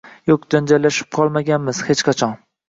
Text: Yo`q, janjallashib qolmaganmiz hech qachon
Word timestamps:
Yo`q, 0.29 0.37
janjallashib 0.53 1.09
qolmaganmiz 1.17 1.83
hech 1.91 2.03
qachon 2.09 2.35